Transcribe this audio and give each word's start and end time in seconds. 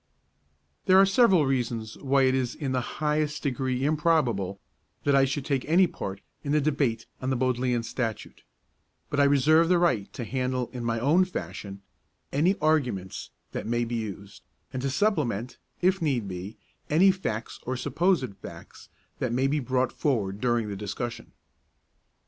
_There 0.87 0.97
are 0.97 1.05
several 1.05 1.45
reasons 1.45 1.95
why 1.99 2.23
it 2.23 2.33
is 2.33 2.55
in 2.55 2.71
the 2.71 2.97
highest 2.99 3.43
degree 3.43 3.85
improbable 3.85 4.59
that 5.03 5.15
I 5.15 5.25
should 5.25 5.45
take 5.45 5.63
any 5.65 5.85
part 5.85 6.21
in 6.43 6.53
the 6.53 6.59
debate 6.59 7.05
on 7.21 7.29
the 7.29 7.35
Bodleian 7.35 7.83
Statute, 7.83 8.41
but 9.11 9.19
I 9.19 9.25
reserve 9.25 9.69
the 9.69 9.77
right 9.77 10.11
to 10.13 10.23
handle 10.23 10.71
in 10.73 10.83
my 10.83 10.99
own 10.99 11.23
fashion 11.23 11.83
any 12.31 12.55
arguments 12.57 13.29
that 13.51 13.67
may 13.67 13.85
be 13.85 13.93
used, 13.93 14.41
and 14.73 14.81
to 14.81 14.89
supplement, 14.89 15.59
if 15.81 16.01
need 16.01 16.27
be, 16.27 16.57
any 16.89 17.11
facts 17.11 17.59
or 17.61 17.77
supposed 17.77 18.35
facts 18.37 18.89
that 19.19 19.31
may 19.31 19.45
be 19.45 19.59
brought 19.59 19.91
forward 19.93 20.41
during 20.41 20.67
the 20.67 20.75
discussion. 20.75 21.31